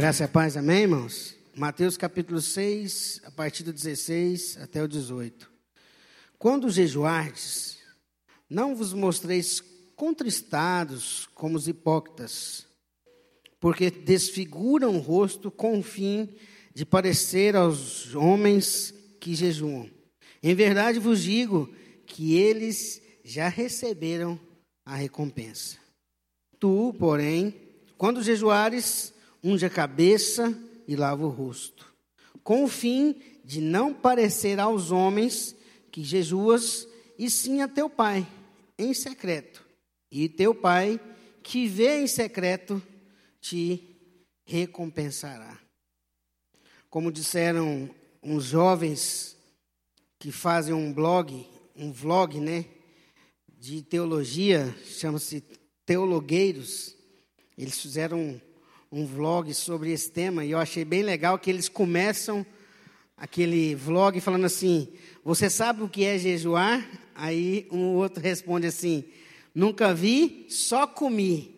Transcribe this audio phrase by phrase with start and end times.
[0.00, 1.36] Graça e paz, amém, irmãos?
[1.54, 5.52] Mateus capítulo 6, a partir do 16 até o 18.
[6.38, 7.76] Quando jejuardes,
[8.48, 9.62] não vos mostreis
[9.94, 12.66] contristados como os hipócritas,
[13.60, 16.34] porque desfiguram o rosto com o fim
[16.74, 19.86] de parecer aos homens que jejuam.
[20.42, 21.70] Em verdade vos digo
[22.06, 24.40] que eles já receberam
[24.82, 25.76] a recompensa.
[26.58, 27.54] Tu, porém,
[27.98, 29.12] quando jejuares,
[29.42, 31.92] unge a cabeça e lava o rosto,
[32.42, 35.54] com o fim de não parecer aos homens
[35.90, 36.86] que jejuas,
[37.18, 38.26] e sim a teu pai,
[38.78, 39.64] em secreto.
[40.10, 41.00] E teu pai,
[41.42, 42.82] que vê em secreto,
[43.40, 43.98] te
[44.44, 45.58] recompensará.
[46.88, 47.90] Como disseram
[48.22, 49.36] uns jovens
[50.18, 52.66] que fazem um blog, um vlog, né,
[53.58, 55.42] de teologia, chama-se
[55.84, 56.96] Teologueiros.
[57.56, 58.40] Eles fizeram
[58.90, 62.44] um, vlog sobre esse tema e eu achei bem legal que eles começam
[63.16, 64.88] aquele vlog falando assim:
[65.24, 66.88] Você sabe o que é jejuar?
[67.14, 69.04] Aí um outro responde assim:
[69.54, 71.56] Nunca vi, só comi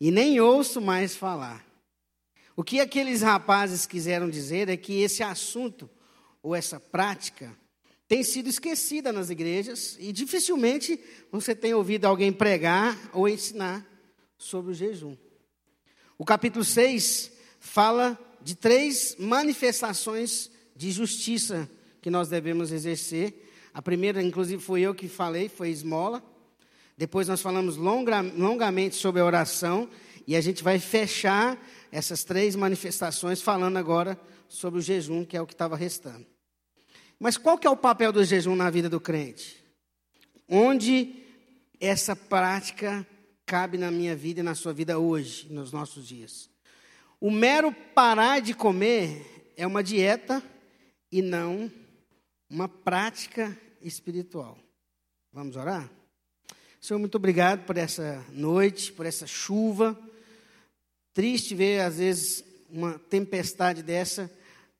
[0.00, 1.66] e nem ouço mais falar.
[2.54, 5.88] O que aqueles rapazes quiseram dizer é que esse assunto
[6.42, 7.56] ou essa prática
[8.08, 10.98] tem sido esquecida nas igrejas e dificilmente
[11.30, 13.86] você tem ouvido alguém pregar ou ensinar
[14.36, 15.16] sobre o jejum.
[16.20, 17.30] O capítulo 6
[17.60, 21.70] fala de três manifestações de justiça
[22.02, 23.48] que nós devemos exercer.
[23.72, 26.20] A primeira, inclusive, foi eu que falei, foi esmola.
[26.96, 29.88] Depois nós falamos longa, longamente sobre a oração
[30.26, 31.56] e a gente vai fechar
[31.92, 36.26] essas três manifestações falando agora sobre o jejum, que é o que estava restando.
[37.20, 39.64] Mas qual que é o papel do jejum na vida do crente?
[40.48, 41.14] Onde
[41.78, 43.06] essa prática
[43.48, 46.50] cabe na minha vida e na sua vida hoje, nos nossos dias?
[47.18, 50.42] O mero parar de comer é uma dieta
[51.10, 51.72] e não
[52.50, 54.58] uma prática espiritual.
[55.32, 55.90] Vamos orar?
[56.78, 59.98] Senhor, muito obrigado por essa noite, por essa chuva.
[61.14, 64.30] Triste ver, às vezes, uma tempestade dessa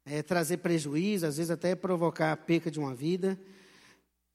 [0.04, 3.40] é, trazer prejuízo, às vezes até provocar a perca de uma vida.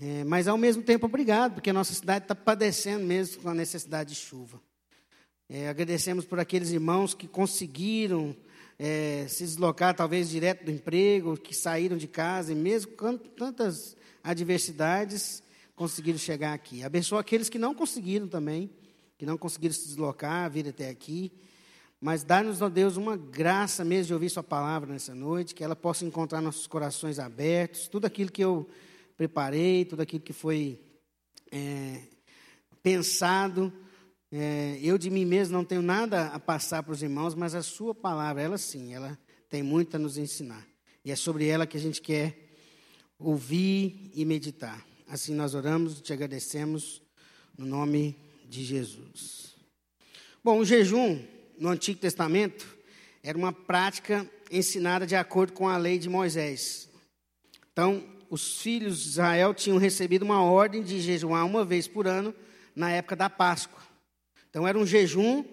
[0.06, 3.54] É, mas, ao mesmo tempo, obrigado, porque a nossa cidade está padecendo mesmo com a
[3.54, 4.60] necessidade de chuva.
[5.50, 8.36] É, agradecemos por aqueles irmãos que conseguiram
[8.78, 13.96] é, se deslocar, talvez direto do emprego, que saíram de casa, e mesmo com tantas
[14.22, 15.42] adversidades,
[15.74, 16.84] conseguiram chegar aqui.
[16.84, 18.70] Abençoa aqueles que não conseguiram também,
[19.18, 21.32] que não conseguiram se deslocar, vir até aqui.
[22.02, 25.78] Mas dá-nos, ó Deus, uma graça mesmo de ouvir Sua palavra nessa noite, que ela
[25.78, 28.68] possa encontrar nossos corações abertos, tudo aquilo que eu
[29.24, 30.78] preparei, tudo aquilo que foi
[31.50, 32.02] é,
[32.82, 33.72] pensado.
[34.30, 37.64] É, eu de mim mesmo não tenho nada a passar para os irmãos, mas a
[37.64, 39.18] Sua palavra, ela sim, ela
[39.50, 40.68] tem muito a nos ensinar.
[41.06, 42.50] E é sobre ela que a gente quer
[43.18, 44.86] ouvir e meditar.
[45.08, 47.02] Assim nós oramos e te agradecemos
[47.58, 48.18] no nome
[48.50, 49.56] de Jesus.
[50.44, 51.24] Bom, o jejum
[51.58, 52.78] no Antigo Testamento
[53.24, 56.90] era uma prática ensinada de acordo com a lei de Moisés.
[57.72, 62.34] Então, os filhos de Israel tinham recebido uma ordem de jejuar uma vez por ano
[62.76, 63.80] na época da Páscoa.
[64.50, 65.46] Então, era um jejum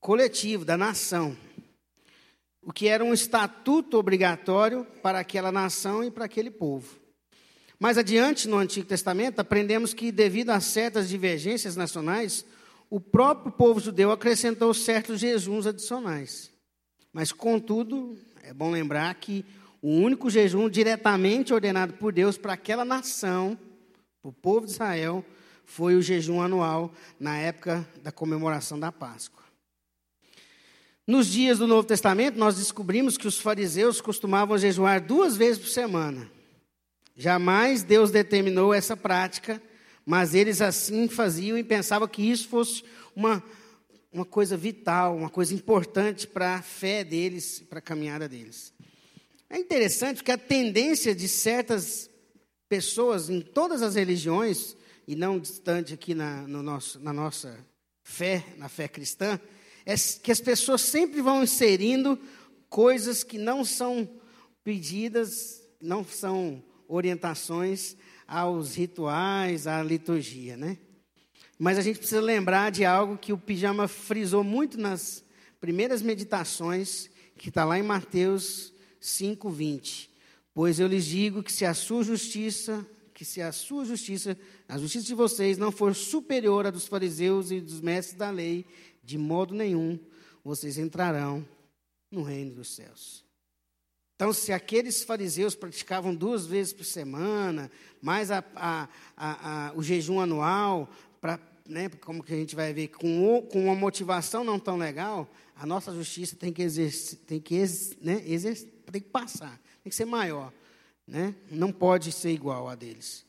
[0.00, 1.36] coletivo da nação,
[2.60, 6.98] o que era um estatuto obrigatório para aquela nação e para aquele povo.
[7.78, 12.44] Mais adiante, no Antigo Testamento, aprendemos que, devido a certas divergências nacionais,
[12.90, 16.50] o próprio povo judeu acrescentou certos jejuns adicionais.
[17.12, 19.44] Mas, contudo, é bom lembrar que
[19.86, 23.56] o único jejum diretamente ordenado por Deus para aquela nação,
[24.20, 25.24] para o povo de Israel,
[25.64, 29.44] foi o jejum anual na época da comemoração da Páscoa.
[31.06, 35.68] Nos dias do Novo Testamento, nós descobrimos que os fariseus costumavam jejuar duas vezes por
[35.68, 36.28] semana.
[37.14, 39.62] Jamais Deus determinou essa prática
[40.06, 42.84] mas eles assim faziam e pensavam que isso fosse
[43.14, 43.42] uma,
[44.12, 48.72] uma coisa vital, uma coisa importante para a fé deles, para a caminhada deles.
[49.48, 52.10] É interessante porque a tendência de certas
[52.68, 54.76] pessoas em todas as religiões,
[55.06, 57.56] e não distante aqui na, no nosso, na nossa
[58.02, 59.40] fé, na fé cristã,
[59.84, 62.18] é que as pessoas sempre vão inserindo
[62.68, 64.08] coisas que não são
[64.64, 67.96] pedidas, não são orientações
[68.26, 70.76] aos rituais, à liturgia, né?
[71.56, 75.24] Mas a gente precisa lembrar de algo que o Pijama frisou muito nas
[75.60, 77.08] primeiras meditações,
[77.38, 80.10] que está lá em Mateus 5:20.
[80.54, 84.38] Pois eu lhes digo que se a sua justiça, que se a sua justiça,
[84.68, 88.64] a justiça de vocês não for superior à dos fariseus e dos mestres da lei,
[89.02, 89.98] de modo nenhum
[90.44, 91.46] vocês entrarão
[92.10, 93.24] no reino dos céus.
[94.16, 97.70] Então, se aqueles fariseus praticavam duas vezes por semana,
[98.00, 100.90] mais a, a, a, o jejum anual,
[101.20, 101.38] pra,
[101.68, 105.66] né, como que a gente vai ver, com, com uma motivação não tão legal, a
[105.66, 107.58] nossa justiça tem que, exercer, tem que,
[108.00, 110.52] né, exercer, tem que passar, tem que ser maior.
[111.06, 111.34] Né?
[111.50, 113.24] Não pode ser igual a deles.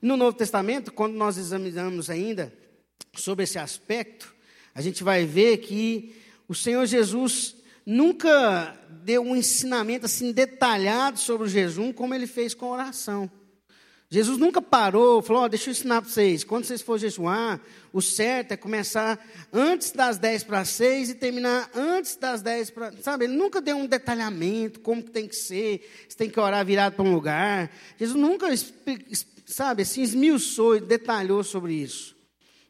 [0.00, 2.52] No Novo Testamento, quando nós examinamos ainda
[3.14, 4.34] sobre esse aspecto,
[4.74, 6.16] a gente vai ver que
[6.48, 12.54] o Senhor Jesus nunca deu um ensinamento assim detalhado sobre o jejum como ele fez
[12.54, 13.30] com a oração.
[14.12, 16.44] Jesus nunca parou, falou: oh, deixa eu ensinar para vocês.
[16.44, 17.58] Quando vocês for jejuar,
[17.94, 19.18] o certo é começar
[19.50, 22.92] antes das 10 para 6 e terminar antes das 10 para.
[23.00, 26.62] Sabe, ele nunca deu um detalhamento, como que tem que ser, você tem que orar
[26.62, 27.74] virado para um lugar.
[27.98, 28.48] Jesus nunca,
[29.46, 32.14] sabe, assim, esmiuçou e detalhou sobre isso.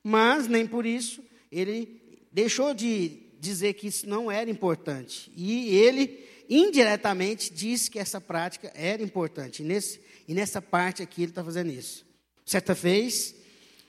[0.01, 2.01] Mas, nem por isso, ele
[2.31, 5.33] deixou de dizer que isso não era importante.
[5.37, 9.65] E ele, indiretamente, disse que essa prática era importante.
[9.65, 10.01] Nesse,
[10.33, 12.05] e nessa parte aqui ele está fazendo isso.
[12.45, 13.35] Certa vez,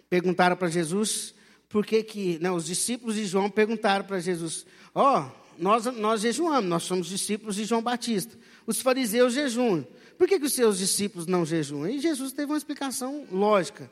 [0.10, 1.34] perguntaram para Jesus
[1.68, 2.38] por que que...
[2.40, 7.08] Não, os discípulos de João perguntaram para Jesus, ó, oh, nós, nós jejuamos, nós somos
[7.08, 8.38] discípulos de João Batista.
[8.68, 9.88] Os fariseus jejuam.
[10.18, 11.90] Por que, que os seus discípulos não jejuam?
[11.90, 13.92] E Jesus teve uma explicação lógica.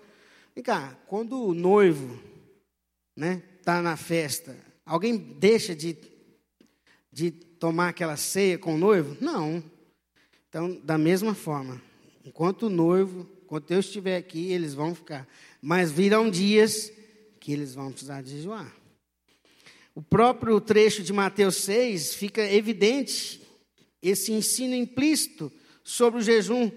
[0.53, 2.13] Vem cá, quando o noivo
[3.15, 4.55] está né, tá na festa,
[4.91, 5.95] Alguém deixa de,
[7.11, 9.15] de tomar aquela ceia com o noivo?
[9.21, 9.63] Não.
[10.49, 11.81] Então, da mesma forma,
[12.25, 15.27] enquanto o noivo, enquanto eu estiver aqui, eles vão ficar.
[15.61, 16.91] Mas virão dias
[17.39, 18.73] que eles vão precisar de jejuar.
[19.93, 23.41] O próprio trecho de Mateus 6 fica evidente
[24.01, 25.51] esse ensino implícito
[25.83, 26.71] sobre o jejum.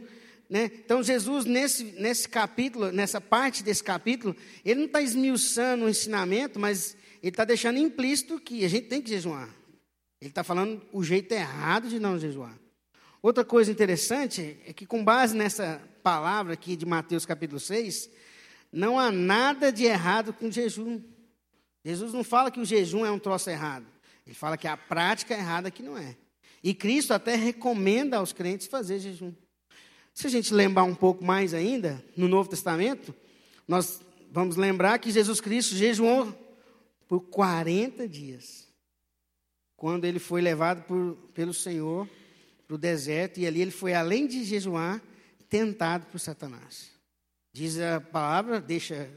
[0.48, 0.70] Né?
[0.84, 6.58] Então, Jesus, nesse, nesse capítulo, nessa parte desse capítulo, ele não está esmiuçando o ensinamento,
[6.58, 9.48] mas ele está deixando implícito que a gente tem que jejuar.
[10.20, 12.58] Ele está falando o jeito errado de não jejuar.
[13.24, 18.10] Outra coisa interessante é que, com base nessa palavra aqui de Mateus capítulo 6,
[18.70, 21.02] não há nada de errado com jejum.
[21.82, 23.86] Jesus não fala que o jejum é um troço errado.
[24.26, 26.18] Ele fala que a prática é errada que não é.
[26.62, 29.32] E Cristo até recomenda aos crentes fazer jejum.
[30.12, 33.14] Se a gente lembrar um pouco mais ainda, no Novo Testamento,
[33.66, 36.30] nós vamos lembrar que Jesus Cristo jejuou
[37.08, 38.68] por 40 dias.
[39.78, 42.06] Quando ele foi levado por, pelo Senhor
[42.66, 45.02] para o deserto, e ali ele foi, além de jejuar,
[45.48, 46.90] tentado por Satanás.
[47.52, 49.08] Diz a palavra, deixa,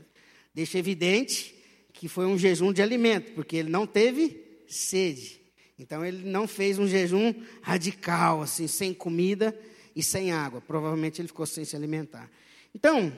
[0.53, 1.55] deixa evidente
[1.94, 5.41] que foi um jejum de alimento, porque ele não teve sede.
[5.79, 9.57] Então ele não fez um jejum radical, assim, sem comida
[9.95, 10.61] e sem água.
[10.61, 12.29] Provavelmente ele ficou sem se alimentar.
[12.73, 13.11] Então,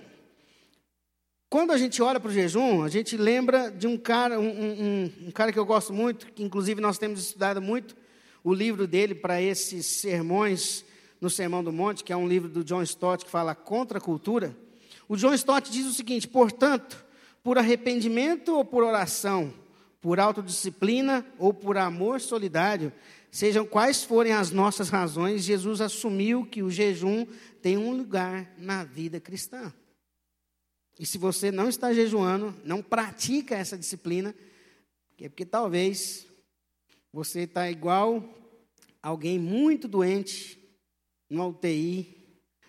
[1.49, 5.11] quando a gente olha para o jejum, a gente lembra de um cara, um, um,
[5.27, 7.95] um, cara que eu gosto muito, que inclusive nós temos estudado muito
[8.43, 10.85] o livro dele para esses sermões
[11.19, 14.01] no Sermão do Monte, que é um livro do John Stott que fala contra a
[14.01, 14.55] cultura.
[15.07, 17.03] O John Stott diz o seguinte: portanto,
[17.43, 19.53] por arrependimento ou por oração,
[19.99, 22.91] por autodisciplina ou por amor solidário,
[23.31, 27.25] sejam quais forem as nossas razões, Jesus assumiu que o jejum
[27.61, 29.73] tem um lugar na vida cristã.
[30.97, 34.35] E se você não está jejuando, não pratica essa disciplina,
[35.19, 36.25] é porque talvez
[37.11, 38.23] você está igual
[39.01, 40.59] alguém muito doente
[41.29, 42.19] no UTI,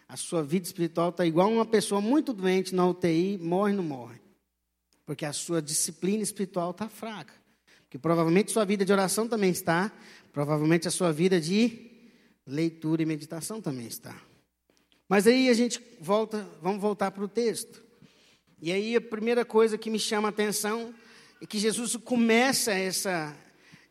[0.08, 4.20] a sua vida espiritual está igual uma pessoa muito doente na UTI, morre não morre.
[5.06, 7.34] Porque a sua disciplina espiritual está fraca.
[7.82, 9.92] Porque provavelmente sua vida de oração também está,
[10.32, 11.90] provavelmente a sua vida de
[12.46, 14.20] leitura e meditação também está.
[15.08, 17.82] Mas aí a gente volta, vamos voltar para o texto.
[18.62, 20.94] E aí a primeira coisa que me chama a atenção
[21.40, 23.36] é que Jesus começa essa,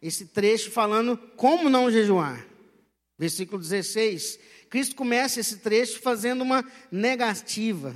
[0.01, 2.45] esse trecho falando como não jejuar.
[3.17, 4.39] Versículo 16.
[4.69, 7.95] Cristo começa esse trecho fazendo uma negativa,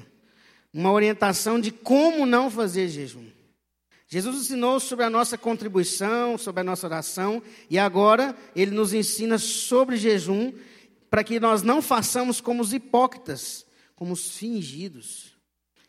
[0.74, 3.26] uma orientação de como não fazer jejum.
[4.08, 9.38] Jesus ensinou sobre a nossa contribuição, sobre a nossa oração, e agora ele nos ensina
[9.38, 10.54] sobre jejum,
[11.10, 15.34] para que nós não façamos como os hipócritas, como os fingidos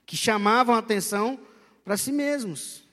[0.07, 1.39] que chamavam a atenção
[1.83, 2.84] para si mesmos.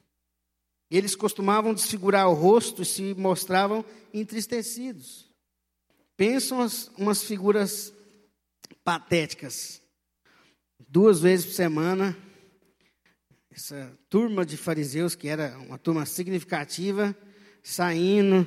[0.91, 5.31] Eles costumavam desfigurar o rosto e se mostravam entristecidos.
[6.17, 7.93] Pensam as, umas figuras
[8.83, 9.81] patéticas.
[10.89, 12.17] Duas vezes por semana,
[13.49, 17.15] essa turma de fariseus, que era uma turma significativa,
[17.63, 18.45] saindo,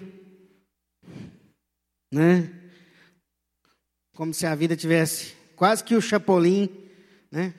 [2.13, 2.53] né?
[4.15, 6.69] Como se a vida tivesse quase que o Chapolin,
[7.31, 7.55] né?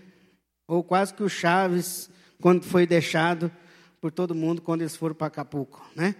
[0.67, 2.07] Ou quase que o Chaves,
[2.39, 3.51] quando foi deixado
[4.05, 6.13] por todo mundo quando eles foram para Acapulco, né?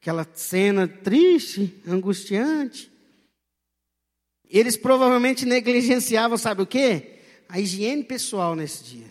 [0.00, 2.90] aquela cena triste, angustiante.
[4.48, 7.20] Eles provavelmente negligenciavam, sabe o quê?
[7.48, 9.06] A higiene pessoal nesse dia.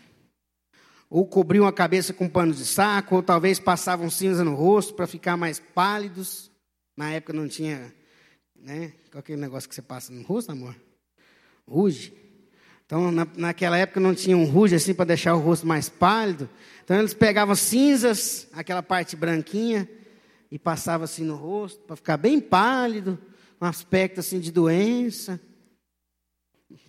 [1.10, 5.08] Ou cobriam a cabeça com pano de saco, ou talvez passavam cinza no rosto para
[5.08, 6.52] ficar mais pálidos.
[6.98, 7.96] Na época não tinha,
[8.54, 8.92] né?
[9.10, 10.76] Qual aquele negócio que você passa no rosto, amor?
[11.66, 12.12] Ruge.
[12.90, 16.50] Então, na, naquela época não tinha um ruge assim para deixar o rosto mais pálido.
[16.84, 19.88] Então, eles pegavam cinzas, aquela parte branquinha,
[20.50, 23.20] e passavam assim no rosto, para ficar bem pálido,
[23.62, 25.40] um aspecto assim de doença.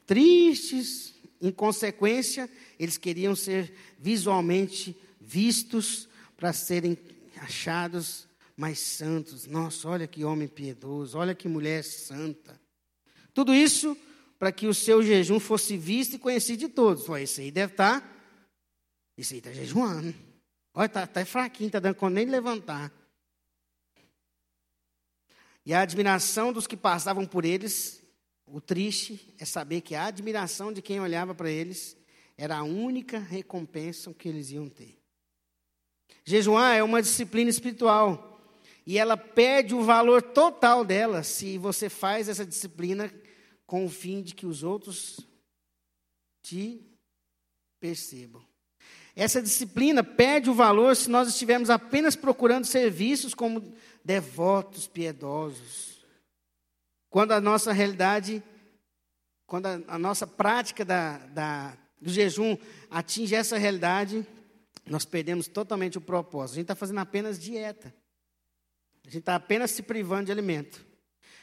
[0.07, 6.97] Tristes, em consequência, eles queriam ser visualmente vistos para serem
[7.43, 8.27] achados
[8.57, 9.47] mais santos.
[9.47, 12.59] Nossa, olha que homem piedoso, olha que mulher santa.
[13.35, 13.95] Tudo isso
[14.41, 17.07] para que o seu jejum fosse visto e conhecido de todos.
[17.11, 18.01] Olha, esse aí deve estar.
[18.01, 18.11] Tá,
[19.15, 20.15] esse aí está jejuando.
[20.73, 22.91] Olha, está tá fraquinho, está dando conta nem de levantar.
[25.67, 28.03] E a admiração dos que passavam por eles,
[28.47, 31.95] o triste é saber que a admiração de quem olhava para eles
[32.35, 34.99] era a única recompensa que eles iam ter.
[36.25, 38.41] Jejuar é uma disciplina espiritual
[38.87, 43.13] e ela perde o valor total dela se você faz essa disciplina
[43.71, 45.21] com o fim de que os outros
[46.43, 46.85] te
[47.79, 48.45] percebam.
[49.15, 53.73] Essa disciplina perde o valor se nós estivermos apenas procurando serviços como
[54.05, 56.05] devotos piedosos.
[57.09, 58.43] Quando a nossa realidade,
[59.47, 62.59] quando a, a nossa prática da, da, do jejum
[62.91, 64.27] atinge essa realidade,
[64.85, 66.55] nós perdemos totalmente o propósito.
[66.55, 67.95] A gente está fazendo apenas dieta.
[69.05, 70.90] A gente está apenas se privando de alimento.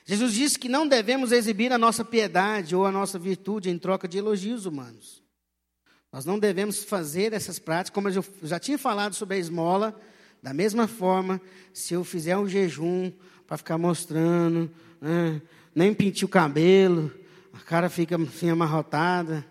[0.09, 4.07] Jesus disse que não devemos exibir a nossa piedade ou a nossa virtude em troca
[4.07, 5.21] de elogios humanos.
[6.13, 9.99] Nós não devemos fazer essas práticas, como eu já tinha falado sobre a esmola,
[10.41, 11.41] da mesma forma,
[11.73, 13.11] se eu fizer um jejum
[13.45, 14.71] para ficar mostrando,
[15.01, 15.41] né,
[15.75, 17.13] nem pintir o cabelo,
[17.51, 19.45] a cara fica assim amarrotada,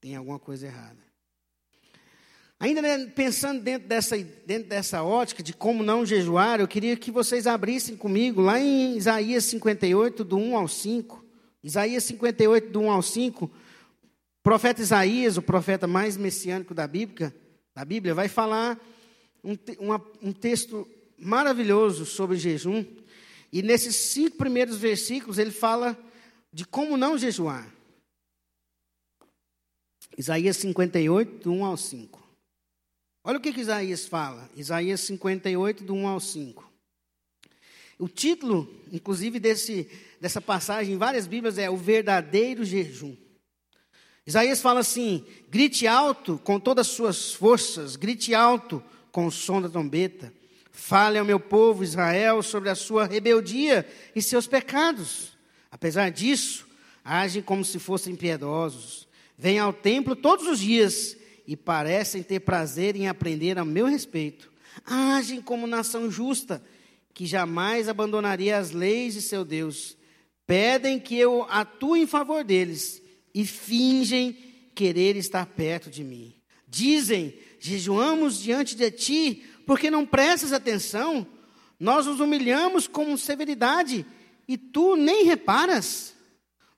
[0.00, 1.05] tem alguma coisa errada.
[2.58, 7.10] Ainda né, pensando dentro dessa, dentro dessa ótica de como não jejuar, eu queria que
[7.10, 11.24] vocês abrissem comigo lá em Isaías 58, do 1 ao 5.
[11.62, 13.44] Isaías 58, do 1 ao 5.
[13.44, 13.50] O
[14.42, 17.34] profeta Isaías, o profeta mais messiânico da Bíblia,
[17.74, 18.80] da Bíblia vai falar
[19.44, 22.84] um, uma, um texto maravilhoso sobre jejum.
[23.52, 25.96] E nesses cinco primeiros versículos ele fala
[26.50, 27.70] de como não jejuar.
[30.16, 32.25] Isaías 58, do 1 ao 5.
[33.28, 36.72] Olha o que, que Isaías fala, Isaías 58, do 1 ao 5.
[37.98, 39.90] O título, inclusive, desse,
[40.20, 43.16] dessa passagem em várias Bíblias é O Verdadeiro Jejum.
[44.24, 48.80] Isaías fala assim: grite alto com todas as suas forças, grite alto
[49.10, 50.32] com o som da trombeta.
[50.70, 55.36] Fale ao meu povo Israel sobre a sua rebeldia e seus pecados.
[55.68, 56.64] Apesar disso,
[57.04, 59.08] agem como se fossem piedosos.
[59.36, 61.16] Venham ao templo todos os dias
[61.46, 64.50] e parecem ter prazer em aprender a meu respeito.
[64.84, 66.62] Agem como nação justa,
[67.14, 69.96] que jamais abandonaria as leis de seu Deus.
[70.46, 73.02] Pedem que eu atue em favor deles
[73.34, 74.36] e fingem
[74.74, 76.34] querer estar perto de mim.
[76.68, 81.26] Dizem: jejuamos diante de ti, porque não prestas atenção.
[81.78, 84.06] Nós nos humilhamos com severidade
[84.48, 86.14] e tu nem reparas.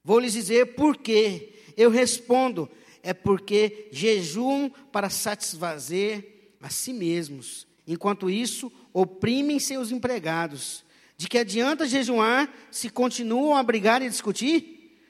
[0.02, 1.54] Vou lhes dizer por quê.
[1.76, 2.68] Eu respondo:
[3.08, 7.66] é porque jejuam para satisfazer a si mesmos.
[7.86, 10.84] Enquanto isso, oprimem seus empregados.
[11.16, 15.00] De que adianta jejuar se continuam a brigar e discutir?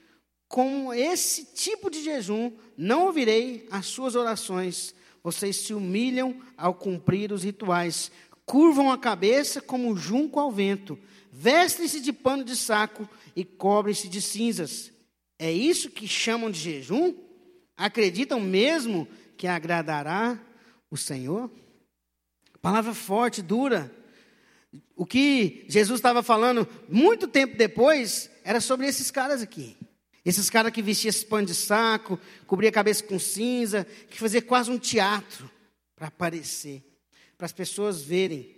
[0.46, 4.94] Com esse tipo de jejum, não ouvirei as suas orações.
[5.20, 8.12] Vocês se humilham ao cumprir os rituais,
[8.46, 10.96] curvam a cabeça como junco ao vento,
[11.32, 14.92] vestem-se de pano de saco e cobrem-se de cinzas.
[15.36, 17.26] É isso que chamam de jejum?
[17.78, 19.06] Acreditam mesmo
[19.36, 20.36] que agradará
[20.90, 21.48] o Senhor?
[22.60, 23.94] Palavra forte, dura.
[24.96, 29.76] O que Jesus estava falando muito tempo depois era sobre esses caras aqui.
[30.24, 32.18] Esses caras que vestiam esse pano de saco,
[32.48, 35.48] cobria a cabeça com cinza, que fazia quase um teatro
[35.94, 36.82] para aparecer,
[37.36, 38.56] para as pessoas verem.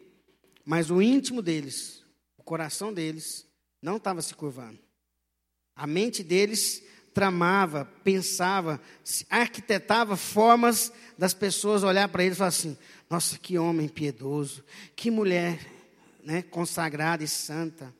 [0.65, 2.03] Mas o íntimo deles,
[2.39, 3.47] o coração deles,
[3.83, 4.79] não estava se curvando.
[5.77, 6.83] A mente deles
[7.21, 8.81] tramava, pensava,
[9.29, 12.79] arquitetava formas das pessoas olhar para ele e falar assim:
[13.11, 14.65] nossa, que homem piedoso,
[14.97, 15.61] que mulher
[16.25, 17.95] né, consagrada e santa.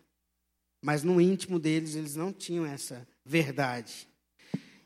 [0.81, 4.09] Mas no íntimo deles, eles não tinham essa verdade.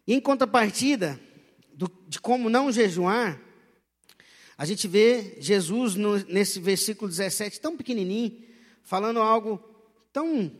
[0.04, 1.20] E em contrapartida
[1.72, 3.40] do, de como não jejuar,
[4.58, 8.42] A gente vê Jesus no, nesse versículo 17, tão pequenininho,
[8.82, 9.62] falando algo
[10.12, 10.50] tão,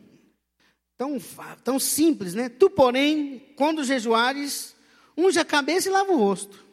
[1.04, 1.18] tão,
[1.62, 2.49] tão simples, né?
[2.49, 4.75] Tu, porém, quando jejuares,
[5.16, 6.64] unge a cabeça e lava o rosto.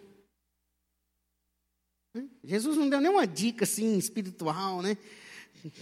[2.43, 4.97] Jesus não deu nenhuma dica assim espiritual, né?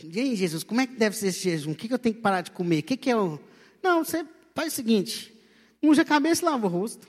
[0.04, 1.72] E aí, Jesus, como é que deve ser esse jejum?
[1.72, 2.80] O que, que eu tenho que parar de comer?
[2.80, 3.40] O que, que é o.
[3.82, 5.34] Não, você faz o seguinte:
[5.82, 7.08] unge a cabeça e lava o rosto.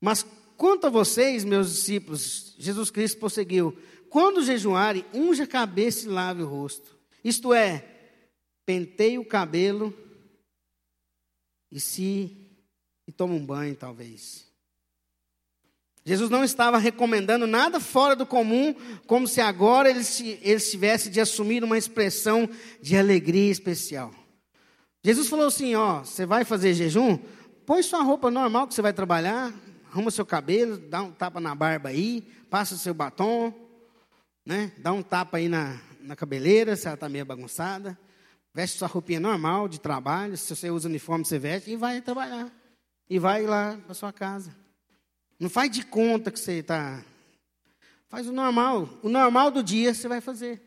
[0.00, 3.76] Mas quanto a vocês, meus discípulos, Jesus Cristo prosseguiu:
[4.10, 6.98] quando jejuarem, unge a cabeça e lave o rosto.
[7.24, 7.97] Isto é,
[8.68, 9.94] penteie o cabelo
[11.72, 12.36] e se
[13.06, 14.46] e toma um banho, talvez.
[16.04, 18.74] Jesus não estava recomendando nada fora do comum,
[19.06, 22.46] como se agora ele, se, ele tivesse de assumir uma expressão
[22.82, 24.12] de alegria especial.
[25.02, 27.18] Jesus falou assim: Ó, você vai fazer jejum?
[27.64, 29.50] Põe sua roupa normal que você vai trabalhar,
[29.90, 32.20] arruma seu cabelo, dá um tapa na barba aí,
[32.50, 33.50] passa o seu batom,
[34.44, 34.72] né?
[34.76, 37.98] dá um tapa aí na, na cabeleira, se ela está meio bagunçada,
[38.58, 42.52] veste sua roupinha normal de trabalho, se você usa uniforme, você veste e vai trabalhar.
[43.08, 44.52] E vai lá para sua casa.
[45.38, 47.04] Não faz de conta que você está.
[48.08, 48.88] Faz o normal.
[49.00, 50.60] O normal do dia você vai fazer.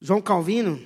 [0.00, 0.84] João Calvino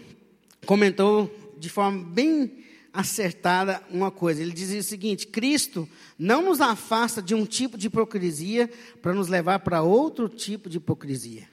[0.67, 4.43] comentou de forma bem acertada uma coisa.
[4.43, 5.89] Ele dizia o seguinte: Cristo
[6.19, 10.77] não nos afasta de um tipo de hipocrisia para nos levar para outro tipo de
[10.77, 11.49] hipocrisia.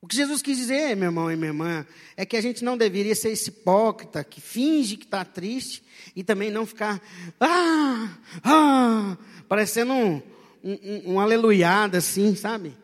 [0.00, 1.86] O que Jesus quis dizer, meu irmão e minha irmã,
[2.16, 5.82] é que a gente não deveria ser esse hipócrita que finge que está triste
[6.14, 7.02] e também não ficar,
[7.40, 10.22] ah, ah, parecendo um,
[10.62, 12.76] um, um aleluiada assim, sabe?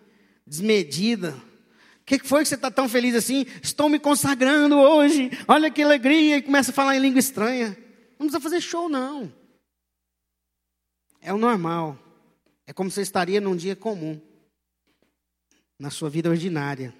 [0.44, 1.30] Desmedida.
[2.00, 3.46] O que foi que você está tão feliz assim?
[3.62, 7.76] Estou me consagrando hoje, olha que alegria, e começa a falar em língua estranha.
[8.18, 9.32] Não precisa fazer show, não.
[11.20, 11.96] É o normal.
[12.66, 14.20] É como você estaria num dia comum,
[15.78, 16.92] na sua vida ordinária.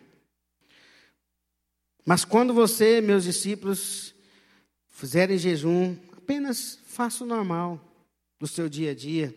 [2.04, 4.14] Mas quando você, meus discípulos,
[4.88, 7.80] fizerem jejum, apenas faça o normal
[8.38, 9.34] do seu dia a dia.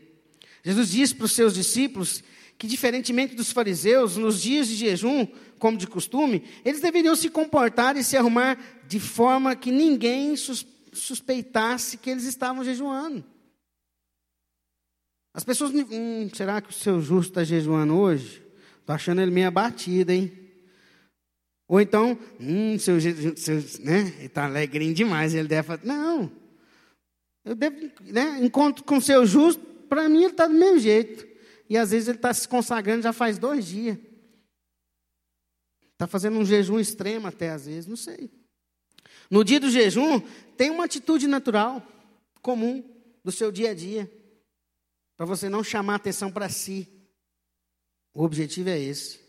[0.64, 2.24] Jesus disse para os seus discípulos
[2.58, 5.26] que, diferentemente dos fariseus, nos dias de jejum,
[5.58, 10.36] como de costume, eles deveriam se comportar e se arrumar de forma que ninguém
[10.94, 13.24] suspeitasse que eles estavam jejuando.
[15.34, 18.44] As pessoas, hum, será que o seu justo está jejuando hoje?
[18.80, 20.47] Estou achando ele meio abatido, hein?
[21.68, 22.98] Ou então, hum, seu,
[23.36, 24.14] seu né?
[24.18, 26.32] Ele está alegrinho demais, ele deve falar, não.
[27.44, 28.40] Eu devo, né?
[28.42, 31.28] Encontro com o seu justo, para mim ele está do mesmo jeito.
[31.70, 33.98] E às vezes ele está se consagrando já faz dois dias.
[35.94, 38.30] Está fazendo um jejum extremo até às vezes, não sei.
[39.30, 40.22] No dia do jejum,
[40.56, 41.86] tem uma atitude natural,
[42.42, 42.84] comum,
[43.24, 44.10] do seu dia a dia.
[45.18, 46.88] Para você não chamar atenção para si.
[48.14, 49.27] O objetivo é esse.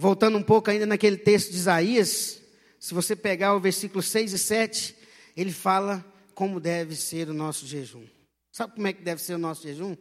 [0.00, 2.40] Voltando um pouco ainda naquele texto de Isaías,
[2.78, 4.94] se você pegar o versículo 6 e 7,
[5.36, 6.06] ele fala
[6.36, 8.04] como deve ser o nosso jejum.
[8.52, 9.96] Sabe como é que deve ser o nosso jejum?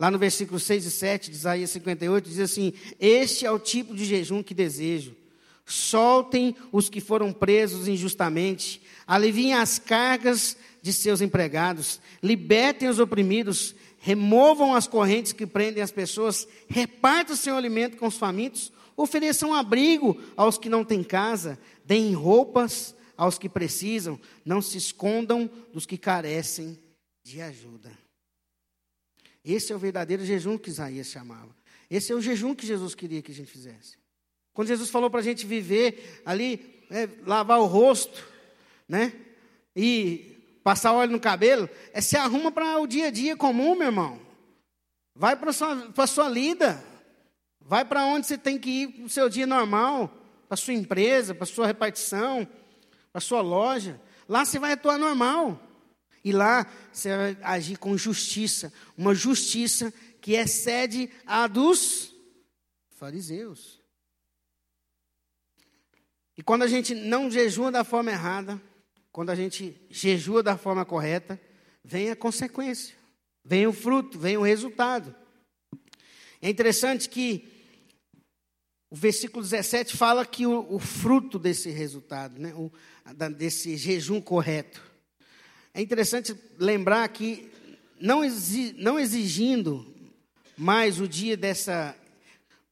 [0.00, 3.94] Lá no versículo 6 e 7 de Isaías 58, diz assim: Este é o tipo
[3.94, 5.14] de jejum que desejo.
[5.64, 13.76] Soltem os que foram presos injustamente, aliviem as cargas de seus empregados, libertem os oprimidos,
[14.00, 20.20] removam as correntes que prendem as pessoas, repartam seu alimento com os famintos, Ofereçam abrigo
[20.36, 25.96] aos que não têm casa, deem roupas aos que precisam, não se escondam dos que
[25.96, 26.78] carecem
[27.24, 27.90] de ajuda.
[29.42, 31.48] Esse é o verdadeiro jejum que Isaías chamava.
[31.88, 33.96] Esse é o jejum que Jesus queria que a gente fizesse.
[34.52, 38.22] Quando Jesus falou para a gente viver ali, é, lavar o rosto,
[38.86, 39.14] né?
[39.74, 43.86] E passar óleo no cabelo, é se arruma para o dia a dia comum, meu
[43.86, 44.20] irmão.
[45.14, 46.89] Vai para a sua, sua lida.
[47.70, 50.12] Vai para onde você tem que ir no seu dia normal,
[50.48, 52.44] para sua empresa, para sua repartição,
[53.12, 54.00] para sua loja.
[54.28, 55.62] Lá você vai atuar normal.
[56.24, 62.12] E lá você vai agir com justiça, uma justiça que excede a dos
[62.96, 63.80] fariseus.
[66.36, 68.60] E quando a gente não jejua da forma errada,
[69.12, 71.40] quando a gente jejua da forma correta,
[71.84, 72.96] vem a consequência,
[73.44, 75.14] vem o fruto, vem o resultado.
[76.42, 77.49] É interessante que
[78.90, 82.72] o versículo 17 fala que o, o fruto desse resultado, né, o,
[83.36, 84.82] desse jejum correto.
[85.72, 87.48] É interessante lembrar que,
[88.00, 89.86] não, exi, não exigindo
[90.58, 91.96] mais o dia dessa.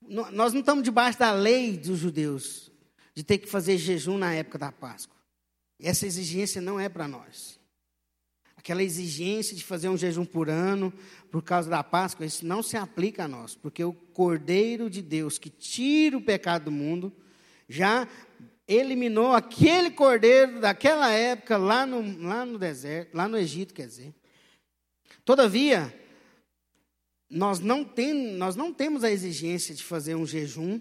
[0.08, 2.70] Nós não estamos debaixo da lei dos judeus,
[3.14, 5.16] de ter que fazer jejum na época da Páscoa.
[5.80, 7.60] Essa exigência não é para nós.
[8.68, 10.92] Aquela exigência de fazer um jejum por ano
[11.30, 15.38] por causa da Páscoa, isso não se aplica a nós, porque o Cordeiro de Deus
[15.38, 17.10] que tira o pecado do mundo
[17.66, 18.06] já
[18.66, 24.14] eliminou aquele cordeiro daquela época lá no, lá no deserto, lá no Egito, quer dizer.
[25.24, 25.94] Todavia,
[27.30, 30.78] nós não, tem, nós não temos a exigência de fazer um jejum,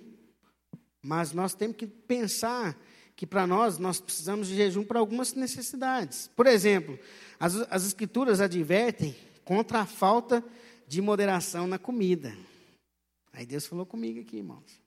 [1.01, 2.77] mas nós temos que pensar
[3.17, 6.29] que para nós, nós precisamos de jejum para algumas necessidades.
[6.35, 6.99] Por exemplo,
[7.39, 10.43] as, as escrituras advertem contra a falta
[10.87, 12.37] de moderação na comida.
[13.33, 14.79] Aí Deus falou comigo aqui, irmãos.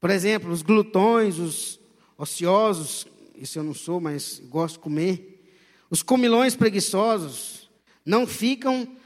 [0.00, 1.80] Por exemplo, os glutões, os
[2.16, 5.52] ociosos, isso eu não sou, mas gosto de comer.
[5.90, 7.68] Os comilões preguiçosos
[8.06, 8.96] não ficam,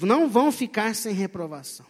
[0.00, 1.86] não vão ficar sem reprovação.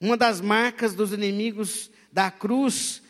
[0.00, 3.02] Uma das marcas dos inimigos da cruz,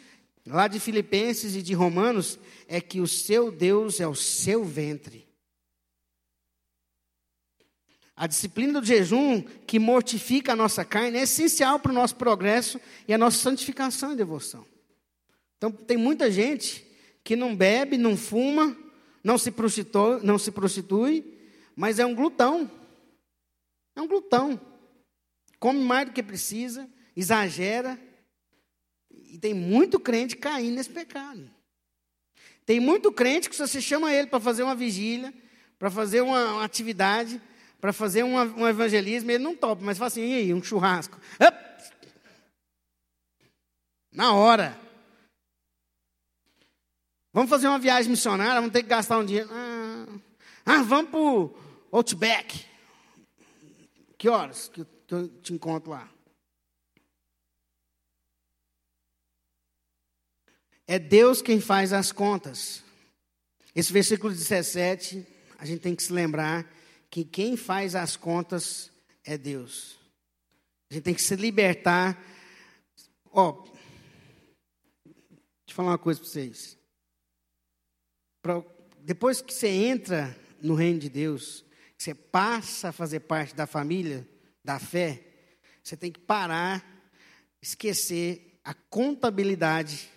[0.49, 5.27] lá de Filipenses e de Romanos, é que o seu Deus é o seu ventre.
[8.17, 12.81] A disciplina do jejum, que mortifica a nossa carne, é essencial para o nosso progresso
[13.07, 14.67] e a nossa santificação e devoção.
[15.57, 16.85] Então, tem muita gente
[17.23, 18.77] que não bebe, não fuma,
[19.23, 21.39] não se prostitui, não se prostitui
[21.79, 22.69] mas é um glutão.
[23.95, 24.61] É um glutão.
[25.61, 27.97] Come mais do que precisa, exagera.
[29.31, 31.49] E tem muito crente caindo nesse pecado.
[32.65, 35.33] Tem muito crente que se você chama ele para fazer uma vigília,
[35.79, 37.41] para fazer uma, uma atividade,
[37.81, 41.19] para fazer uma, um evangelismo, ele não topa, mas fala assim, e aí, um churrasco.
[44.13, 44.79] Na hora.
[47.33, 49.49] Vamos fazer uma viagem missionária, vamos ter que gastar um dinheiro.
[49.53, 50.07] Ah,
[50.67, 51.57] ah vamos para o
[51.93, 52.67] Outback.
[54.17, 56.09] Que horas que eu te encontro lá?
[60.91, 62.83] É Deus quem faz as contas.
[63.77, 65.25] Esse versículo 17,
[65.59, 66.67] a gente tem que se lembrar
[67.11, 68.91] que quem faz as contas
[69.23, 69.99] é Deus.
[70.91, 72.19] A gente tem que se libertar.
[73.31, 73.63] Ó, oh,
[75.05, 76.79] deixa eu falar uma coisa para vocês.
[78.41, 78.65] Pra,
[79.01, 81.67] depois que você entra no reino de Deus,
[81.99, 84.27] que você passa a fazer parte da família
[84.65, 85.23] da fé,
[85.85, 86.83] você tem que parar,
[87.61, 90.17] esquecer a contabilidade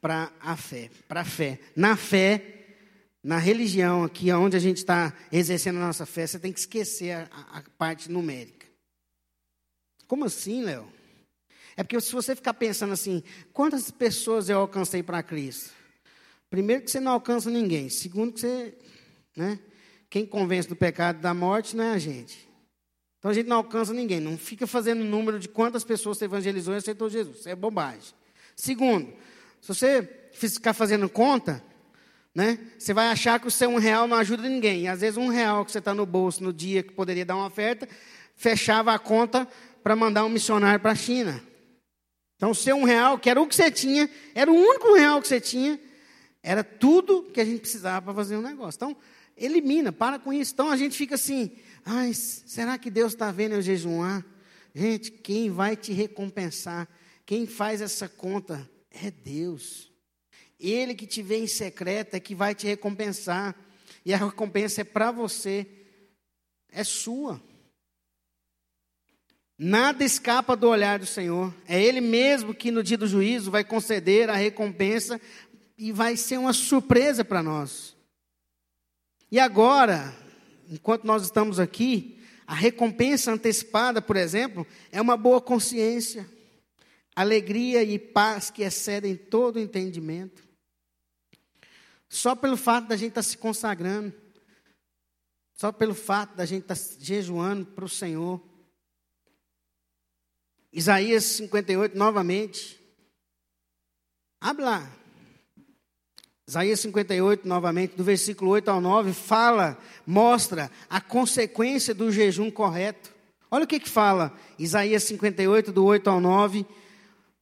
[0.00, 1.58] para a fé, para a fé.
[1.74, 2.66] Na fé,
[3.22, 7.12] na religião, aqui onde a gente está exercendo a nossa fé, você tem que esquecer
[7.12, 8.66] a, a parte numérica.
[10.06, 10.90] Como assim, Léo?
[11.76, 15.70] É porque se você ficar pensando assim, quantas pessoas eu alcancei para Cristo?
[16.50, 17.88] Primeiro que você não alcança ninguém.
[17.88, 18.74] Segundo que você,
[19.36, 19.60] né?
[20.10, 22.48] Quem convence do pecado da morte não é a gente.
[23.18, 24.20] Então a gente não alcança ninguém.
[24.20, 27.40] Não fica fazendo número de quantas pessoas você evangelizou e aceitou Jesus.
[27.40, 28.14] Isso é bobagem.
[28.56, 29.12] Segundo,
[29.60, 31.62] se você ficar fazendo conta,
[32.34, 32.58] né?
[32.78, 34.82] Você vai achar que o seu um real não ajuda ninguém.
[34.82, 37.36] E às vezes um real que você está no bolso no dia que poderia dar
[37.36, 37.88] uma oferta,
[38.36, 39.48] fechava a conta
[39.82, 41.42] para mandar um missionário para a China.
[42.36, 45.20] Então o seu um real, que era o que você tinha, era o único real
[45.20, 45.80] que você tinha,
[46.42, 48.78] era tudo que a gente precisava para fazer um negócio.
[48.78, 48.96] Então,
[49.36, 50.52] elimina, para com isso.
[50.52, 51.50] Então a gente fica assim,
[51.84, 54.24] ai, será que Deus está vendo eu jejuar?
[54.72, 56.88] Gente, quem vai te recompensar,
[57.26, 58.68] quem faz essa conta
[59.02, 59.90] é Deus.
[60.58, 63.54] Ele que te vê em secreto é que vai te recompensar.
[64.04, 65.66] E a recompensa é para você,
[66.70, 67.40] é sua.
[69.56, 71.52] Nada escapa do olhar do Senhor.
[71.66, 75.20] É Ele mesmo que no dia do juízo vai conceder a recompensa
[75.76, 77.96] e vai ser uma surpresa para nós.
[79.30, 80.14] E agora,
[80.70, 86.26] enquanto nós estamos aqui, a recompensa antecipada, por exemplo, é uma boa consciência,
[87.18, 90.46] alegria e paz que excedem todo entendimento.
[92.08, 94.14] Só pelo fato da gente estar tá se consagrando,
[95.52, 98.40] só pelo fato da gente estar tá jejuando para o Senhor.
[100.72, 102.78] Isaías 58, novamente.
[104.40, 104.88] Abre lá.
[106.46, 109.76] Isaías 58, novamente, do versículo 8 ao 9, fala,
[110.06, 113.12] mostra a consequência do jejum correto.
[113.50, 116.64] Olha o que, que fala, Isaías 58, do 8 ao 9.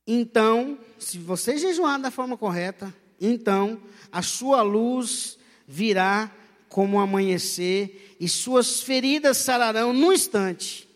[0.06, 3.80] Então, se você jejuar da forma correta, então
[4.12, 6.30] a sua luz virá
[6.68, 10.86] como o amanhecer, e suas feridas sararão no instante.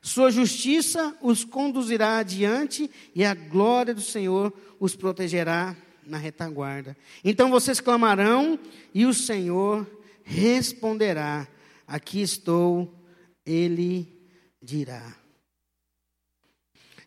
[0.00, 5.76] Sua justiça os conduzirá adiante, e a glória do Senhor os protegerá
[6.06, 6.96] na retaguarda.
[7.22, 8.58] Então vocês clamarão,
[8.94, 9.86] e o Senhor
[10.24, 11.46] responderá:
[11.86, 12.92] Aqui estou,
[13.44, 14.08] ele
[14.62, 15.21] dirá.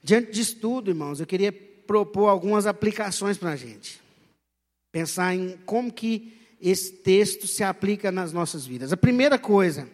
[0.06, 4.00] Diante disso tudo, irmãos, eu queria propor algumas aplicações para a gente
[4.92, 8.94] pensar em como que esse texto se aplica nas nossas vidas?
[8.94, 9.90] A primeira coisa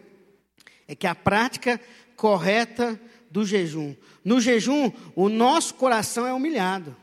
[0.86, 1.80] é que a prática
[2.14, 3.96] correta do jejum.
[4.22, 6.94] No jejum, o nosso coração é humilhado.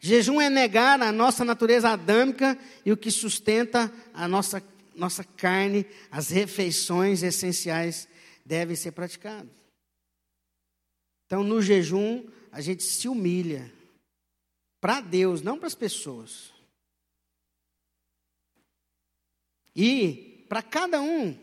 [0.00, 4.60] Jejum é negar a nossa natureza adâmica e o que sustenta a nossa,
[4.96, 8.08] nossa carne, as refeições essenciais
[8.44, 9.59] devem ser praticadas.
[11.30, 13.72] Então, no jejum, a gente se humilha
[14.80, 16.52] para Deus, não para as pessoas.
[19.76, 21.38] E para cada um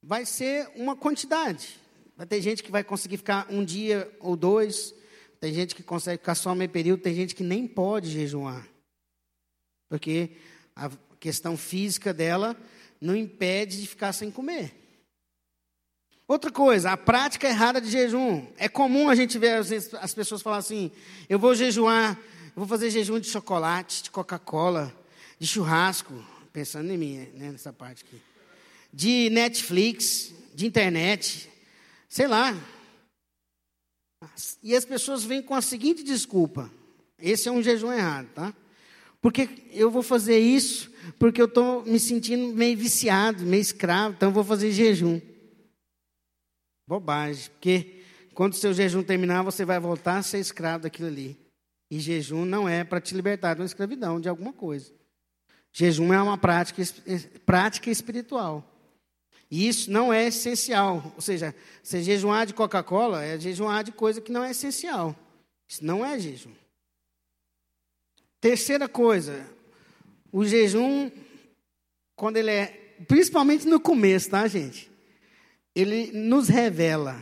[0.00, 1.76] vai ser uma quantidade.
[2.16, 4.94] Vai ter gente que vai conseguir ficar um dia ou dois,
[5.40, 8.64] tem gente que consegue ficar só meio período, tem gente que nem pode jejuar.
[9.88, 10.36] Porque
[10.76, 10.88] a
[11.18, 12.56] questão física dela
[13.00, 14.77] não impede de ficar sem comer.
[16.28, 18.46] Outra coisa, a prática errada de jejum.
[18.58, 19.64] É comum a gente ver
[19.98, 20.92] as pessoas falar assim:
[21.26, 24.94] eu vou jejuar, eu vou fazer jejum de chocolate, de Coca-Cola,
[25.38, 28.20] de churrasco, pensando em mim, né, nessa parte aqui.
[28.92, 31.48] De Netflix, de internet,
[32.10, 32.54] sei lá.
[34.62, 36.70] E as pessoas vêm com a seguinte desculpa:
[37.18, 38.54] esse é um jejum errado, tá?
[39.22, 44.28] Porque eu vou fazer isso porque eu estou me sentindo meio viciado, meio escravo, então
[44.28, 45.20] eu vou fazer jejum.
[46.88, 51.38] Bobagem, porque quando o seu jejum terminar, você vai voltar a ser escravo daquilo ali.
[51.90, 54.90] E jejum não é para te libertar de uma escravidão, de alguma coisa.
[55.70, 56.82] Jejum é uma prática,
[57.44, 58.64] prática espiritual.
[59.50, 61.12] E isso não é essencial.
[61.14, 65.14] Ou seja, se jejuar de Coca-Cola é jejuar de coisa que não é essencial.
[65.68, 66.52] Isso não é jejum.
[68.40, 69.46] Terceira coisa,
[70.32, 71.10] o jejum,
[72.16, 72.66] quando ele é,
[73.06, 74.87] principalmente no começo, tá, gente?
[75.74, 77.18] Ele nos revela.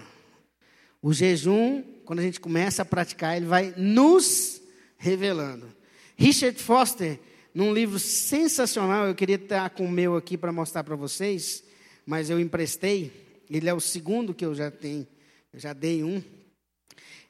[1.02, 4.60] O jejum, quando a gente começa a praticar, ele vai nos
[4.98, 5.74] revelando.
[6.16, 7.18] Richard Foster,
[7.54, 11.62] num livro sensacional, eu queria estar com o meu aqui para mostrar para vocês,
[12.04, 13.12] mas eu emprestei.
[13.48, 15.06] Ele é o segundo que eu já tenho,
[15.52, 16.22] eu já dei um.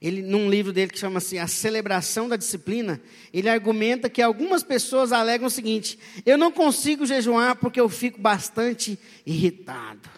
[0.00, 3.00] Ele, num livro dele que chama-se A Celebração da Disciplina,
[3.32, 8.20] ele argumenta que algumas pessoas alegam o seguinte: eu não consigo jejuar porque eu fico
[8.20, 10.08] bastante irritado.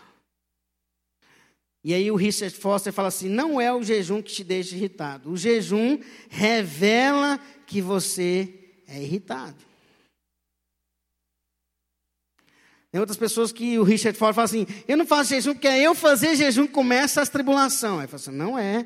[1.88, 5.33] E aí o Richard Foster fala assim: não é o jejum que te deixa irritado.
[5.33, 5.98] O jejum
[6.29, 8.53] revela que você
[8.87, 9.57] é irritado.
[12.90, 15.81] Tem outras pessoas que o Richard Foster fala assim: eu não faço jejum porque é
[15.81, 18.03] eu fazer jejum começa as tribulações.
[18.03, 18.85] Aí fala assim: não é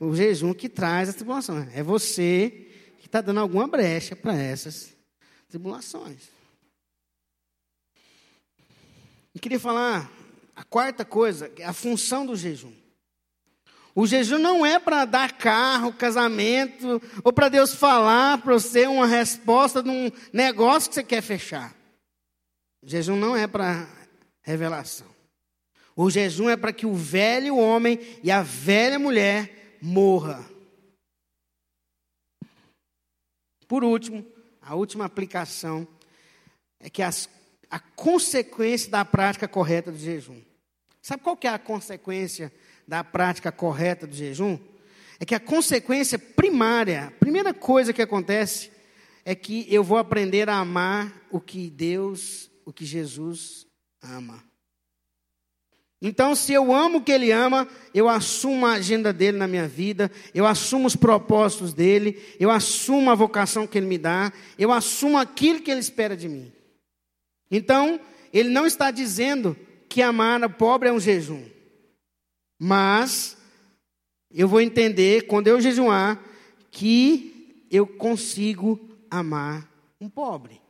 [0.00, 1.68] o jejum que traz as tribulações.
[1.72, 2.66] É você
[2.98, 4.92] que está dando alguma brecha para essas
[5.48, 6.22] tribulações.
[9.32, 10.21] Eu queria falar
[10.62, 12.72] a quarta coisa é a função do jejum.
[13.96, 19.04] O jejum não é para dar carro, casamento, ou para Deus falar para você uma
[19.04, 21.74] resposta de um negócio que você quer fechar.
[22.80, 23.88] O jejum não é para
[24.40, 25.08] revelação.
[25.96, 30.48] O jejum é para que o velho homem e a velha mulher morra.
[33.66, 34.24] Por último,
[34.60, 35.88] a última aplicação
[36.78, 37.28] é que as
[37.68, 40.38] a consequência da prática correta do jejum.
[41.02, 42.52] Sabe qual que é a consequência
[42.86, 44.56] da prática correta do jejum?
[45.18, 48.70] É que a consequência primária, a primeira coisa que acontece
[49.24, 53.66] é que eu vou aprender a amar o que Deus, o que Jesus
[54.00, 54.42] ama.
[56.00, 59.68] Então, se eu amo o que Ele ama, eu assumo a agenda dele na minha
[59.68, 64.72] vida, eu assumo os propósitos dele, eu assumo a vocação que Ele me dá, eu
[64.72, 66.52] assumo aquilo que Ele espera de mim.
[67.50, 68.00] Então,
[68.32, 69.56] ele não está dizendo
[69.92, 71.46] que amar o pobre é um jejum.
[72.58, 73.36] Mas
[74.30, 76.18] eu vou entender quando eu jejuar
[76.70, 80.62] que eu consigo amar um pobre.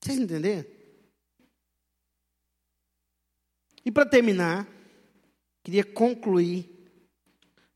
[0.00, 0.64] Vocês entenderam?
[3.84, 4.66] E para terminar,
[5.62, 6.70] queria concluir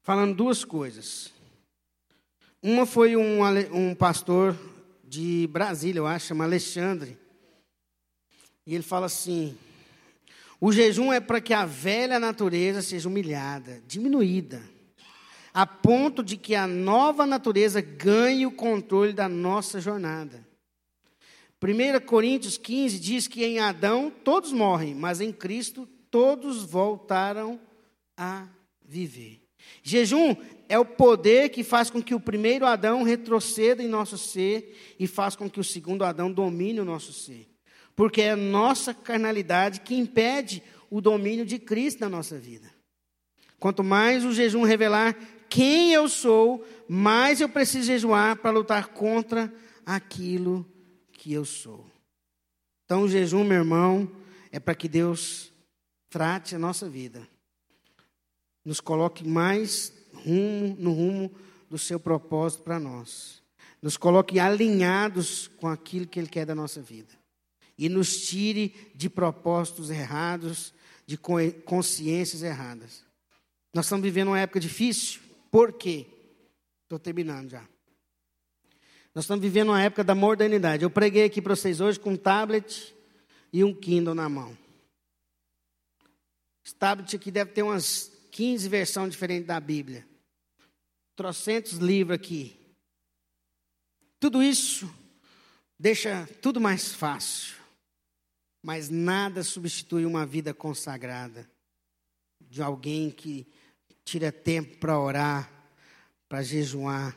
[0.01, 1.31] falando duas coisas.
[2.63, 4.57] Uma foi um, um pastor
[5.05, 7.19] de Brasília, eu acho, chama Alexandre.
[8.67, 9.57] E ele fala assim:
[10.61, 14.62] o jejum é para que a velha natureza seja humilhada, diminuída,
[15.53, 20.47] a ponto de que a nova natureza ganhe o controle da nossa jornada.
[21.62, 27.59] 1 Coríntios 15 diz que em Adão todos morrem, mas em Cristo todos voltaram
[28.16, 28.47] a
[28.85, 29.42] viver.
[29.83, 30.37] Jejum
[30.69, 35.07] é o poder que faz com que o primeiro Adão retroceda em nosso ser e
[35.07, 37.56] faz com que o segundo Adão domine o nosso ser
[37.97, 42.71] porque é a nossa carnalidade que impede o domínio de Cristo na nossa vida.
[43.59, 45.17] Quanto mais o jejum revelar
[45.49, 49.53] quem eu sou, mais eu preciso jejuar para lutar contra
[49.85, 50.71] aquilo
[51.11, 51.87] que eu sou.
[52.85, 54.13] Então, o jejum, meu irmão,
[54.53, 55.51] é para que Deus
[56.11, 57.27] trate a nossa vida,
[58.65, 61.35] nos coloque mais rumo, no rumo
[61.69, 63.43] do seu propósito para nós,
[63.81, 67.26] nos coloque alinhados com aquilo que Ele quer da nossa vida
[67.79, 70.73] e nos tire de propósitos errados,
[71.07, 73.05] de consciências erradas.
[73.73, 76.07] Nós estamos vivendo uma época difícil, por quê?
[76.83, 77.67] Estou terminando já.
[79.15, 80.83] Nós estamos vivendo uma época da modernidade.
[80.83, 82.95] Eu preguei aqui para vocês hoje com um tablet
[83.53, 84.57] e um Kindle na mão.
[86.65, 90.07] Esse tablet aqui deve ter umas 15 versões diferentes da Bíblia.
[91.15, 92.59] Trocentos livros aqui.
[94.21, 94.93] Tudo isso
[95.79, 97.56] deixa tudo mais fácil.
[98.67, 101.49] Mas nada substitui uma vida consagrada
[102.41, 103.47] de alguém que
[104.05, 105.49] tira tempo para orar,
[106.29, 107.17] para jejuar,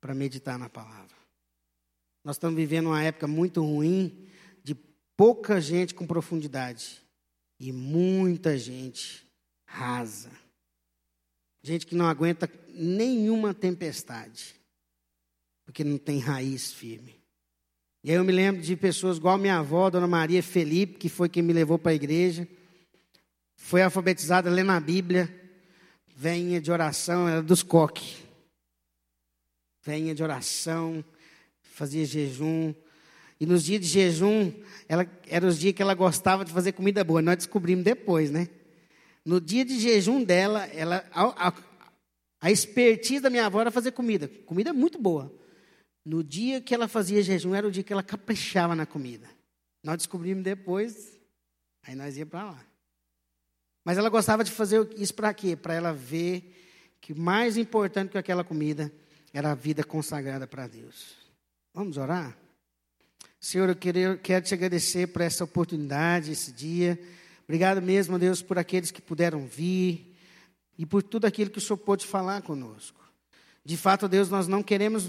[0.00, 1.16] para meditar na palavra.
[2.24, 4.28] Nós estamos vivendo uma época muito ruim
[4.64, 4.74] de
[5.16, 7.00] pouca gente com profundidade
[7.60, 9.24] e muita gente
[9.64, 10.32] rasa.
[11.62, 14.56] Gente que não aguenta nenhuma tempestade,
[15.64, 17.21] porque não tem raiz firme.
[18.04, 21.28] E aí eu me lembro de pessoas igual minha avó, Dona Maria Felipe, que foi
[21.28, 22.48] quem me levou para a igreja.
[23.54, 25.32] Foi alfabetizada lendo a Bíblia.
[26.16, 28.16] Venha de oração, era dos coques.
[29.84, 31.04] Venha de oração,
[31.60, 32.74] fazia jejum.
[33.38, 34.52] E nos dias de jejum,
[34.88, 37.22] ela, eram os dias que ela gostava de fazer comida boa.
[37.22, 38.48] Nós descobrimos depois, né?
[39.24, 41.52] No dia de jejum dela, ela, a, a,
[42.40, 44.28] a expertise da minha avó era fazer comida.
[44.44, 45.32] Comida muito boa.
[46.04, 49.28] No dia que ela fazia jejum, era o dia que ela caprichava na comida.
[49.82, 51.18] Nós descobrimos depois,
[51.82, 52.66] aí nós ia para lá.
[53.84, 55.56] Mas ela gostava de fazer isso para quê?
[55.56, 58.92] Para ela ver que mais importante que aquela comida
[59.32, 61.16] era a vida consagrada para Deus.
[61.74, 62.36] Vamos orar?
[63.40, 66.98] Senhor, eu quero, quero te agradecer por essa oportunidade, esse dia.
[67.44, 70.14] Obrigado mesmo, Deus, por aqueles que puderam vir
[70.78, 73.00] e por tudo aquilo que o Senhor pôde falar conosco.
[73.64, 75.08] De fato, Deus, nós não queremos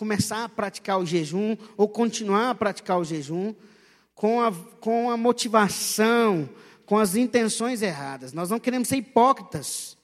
[0.00, 3.54] começar a praticar o jejum ou continuar a praticar o jejum
[4.14, 6.48] com a, com a motivação,
[6.86, 8.32] com as intenções erradas.
[8.32, 9.98] Nós não queremos ser hipócritas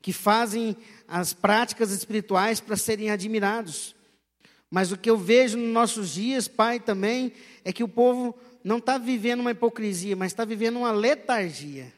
[0.00, 0.74] que fazem
[1.06, 3.94] as práticas espirituais para serem admirados.
[4.70, 8.34] Mas o que eu vejo nos nossos dias, Pai, também, é que o povo
[8.64, 11.92] não está vivendo uma hipocrisia, mas está vivendo uma letargia.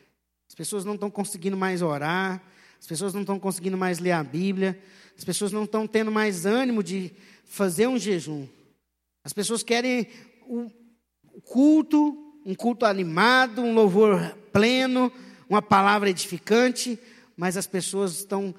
[0.48, 2.42] As pessoas não estão conseguindo mais orar,
[2.80, 4.76] as pessoas não estão conseguindo mais ler a Bíblia,
[5.16, 7.12] as pessoas não estão tendo mais ânimo de
[7.44, 8.46] fazer um jejum.
[9.22, 10.09] As pessoas querem
[10.48, 10.70] um
[11.44, 15.11] culto, um culto animado, um louvor pleno,
[15.48, 16.98] uma palavra edificante,
[17.37, 18.54] mas as pessoas estão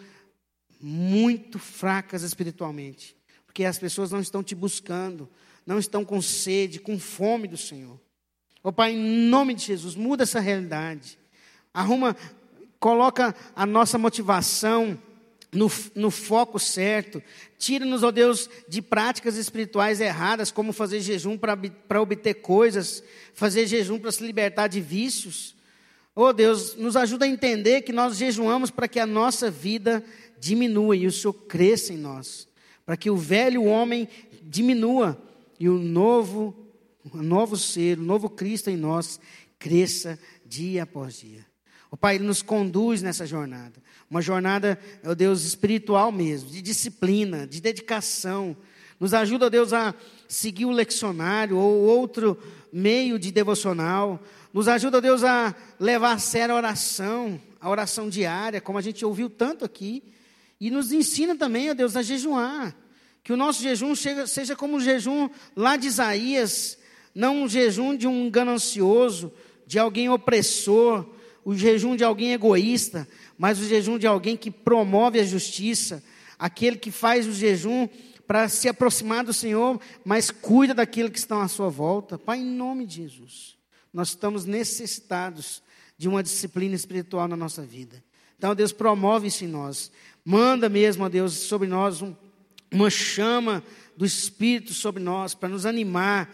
[0.80, 5.30] muito fracas espiritualmente, porque as pessoas não estão te buscando,
[5.66, 8.00] não estão com sede, com fome do Senhor.
[8.62, 11.20] Oh, Pai, em nome de Jesus, muda essa realidade.
[11.74, 12.16] Arruma,
[12.80, 15.00] coloca a nossa motivação
[15.56, 17.22] no, no foco certo.
[17.58, 23.98] Tira-nos, ó Deus, de práticas espirituais erradas, como fazer jejum para obter coisas, fazer jejum
[23.98, 25.56] para se libertar de vícios.
[26.16, 30.04] Ó Deus, nos ajuda a entender que nós jejuamos para que a nossa vida
[30.40, 32.48] diminua e o Senhor cresça em nós.
[32.86, 34.08] Para que o velho homem
[34.44, 35.22] diminua
[35.60, 36.56] e o novo,
[37.12, 39.20] o novo ser, o novo Cristo em nós
[39.58, 41.46] cresça dia após dia.
[41.90, 43.82] O Pai, nos conduz nessa jornada.
[44.10, 48.56] Uma jornada, ó Deus, espiritual mesmo, de disciplina, de dedicação.
[49.00, 49.94] Nos ajuda, Deus, a
[50.28, 52.38] seguir o leccionário ou outro
[52.72, 54.22] meio de devocional.
[54.54, 59.04] Nos ajuda, Deus, a levar a sério a oração, a oração diária, como a gente
[59.04, 60.04] ouviu tanto aqui.
[60.60, 62.76] E nos ensina também, ó Deus, a jejuar.
[63.24, 66.78] Que o nosso jejum seja como o jejum lá de Isaías,
[67.14, 69.34] não um jejum de um ganancioso,
[69.66, 71.06] de alguém opressor,
[71.44, 76.04] o jejum de alguém egoísta, mas o jejum de alguém que promove a justiça,
[76.38, 77.88] aquele que faz o jejum
[78.28, 82.18] para se aproximar do Senhor, mas cuida daquilo que estão à sua volta.
[82.18, 83.56] Pai, em nome de Jesus,
[83.94, 85.62] nós estamos necessitados
[85.98, 88.04] de uma disciplina espiritual na nossa vida.
[88.38, 89.92] Então, Deus promove isso em nós.
[90.24, 92.14] Manda mesmo, ó Deus, sobre nós um,
[92.72, 93.64] uma chama
[93.96, 96.30] do Espírito sobre nós, para nos animar,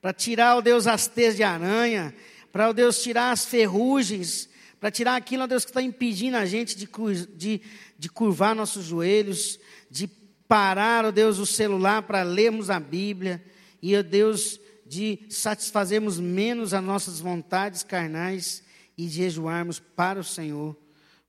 [0.00, 2.14] para tirar, ó Deus, as teias de aranha,
[2.52, 4.48] para, ó Deus, tirar as ferrugens
[4.80, 6.88] para tirar aquilo, ó Deus, que está impedindo a gente de,
[7.36, 7.60] de,
[7.98, 9.60] de curvar nossos joelhos,
[9.90, 10.08] de
[10.48, 13.44] parar, ó Deus, o celular para lermos a Bíblia,
[13.82, 18.62] e, ó Deus, de satisfazermos menos as nossas vontades carnais
[18.96, 20.76] e jejuarmos para o Senhor,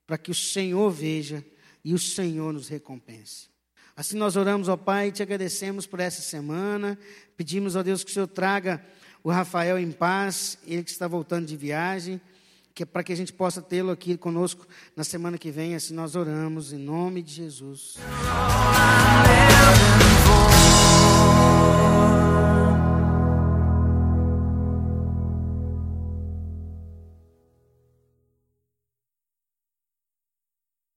[0.06, 1.44] para que o Senhor veja
[1.84, 3.50] e o Senhor nos recompense.
[3.94, 6.98] Assim nós oramos, ó Pai, e te agradecemos por essa semana,
[7.36, 8.82] pedimos, ó Deus, que o Senhor traga
[9.22, 12.20] o Rafael em paz, ele que está voltando de viagem,
[12.74, 14.66] que é para que a gente possa tê-lo aqui conosco
[14.96, 17.96] na semana que vem, assim nós oramos em nome de Jesus.